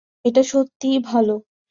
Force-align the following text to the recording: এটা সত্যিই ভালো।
এটা 0.25 0.41
সত্যিই 0.43 0.99
ভালো। 1.01 1.35